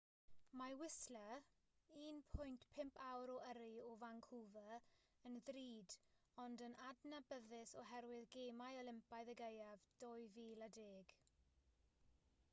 mae 0.59 0.75
whistler 0.77 1.41
1.5 2.35 2.95
awr 3.07 3.29
o 3.33 3.35
yrru 3.49 3.67
o 3.89 3.91
vancouver 4.03 4.79
yn 5.29 5.35
ddrud 5.49 5.93
ond 6.45 6.63
yn 6.69 6.75
adnabyddus 6.87 7.73
oherwydd 7.83 8.31
gemau 8.37 8.79
olympaidd 8.85 9.33
y 9.35 9.35
gaeaf 9.43 9.85
2010 10.07 11.13